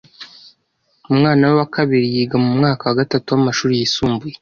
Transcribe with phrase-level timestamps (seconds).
[1.11, 4.35] Umwana we wa kabiri yiga mu mwaka wa gatatu w’amashuri yisumbuye